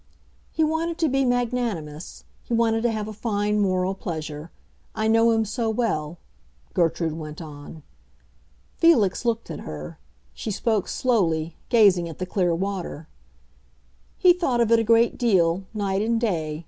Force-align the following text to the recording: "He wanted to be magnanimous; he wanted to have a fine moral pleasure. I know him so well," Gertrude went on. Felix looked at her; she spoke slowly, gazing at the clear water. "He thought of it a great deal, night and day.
"He 0.51 0.63
wanted 0.63 0.97
to 0.97 1.07
be 1.09 1.25
magnanimous; 1.25 2.23
he 2.41 2.55
wanted 2.55 2.81
to 2.81 2.91
have 2.91 3.07
a 3.07 3.13
fine 3.13 3.59
moral 3.61 3.93
pleasure. 3.93 4.49
I 4.95 5.07
know 5.07 5.29
him 5.29 5.45
so 5.45 5.69
well," 5.69 6.17
Gertrude 6.73 7.13
went 7.19 7.39
on. 7.39 7.83
Felix 8.79 9.25
looked 9.25 9.51
at 9.51 9.59
her; 9.59 9.99
she 10.33 10.49
spoke 10.49 10.87
slowly, 10.87 11.55
gazing 11.69 12.09
at 12.09 12.17
the 12.17 12.25
clear 12.25 12.55
water. 12.55 13.07
"He 14.17 14.33
thought 14.33 14.59
of 14.59 14.71
it 14.71 14.79
a 14.79 14.83
great 14.83 15.19
deal, 15.19 15.65
night 15.71 16.01
and 16.01 16.19
day. 16.19 16.59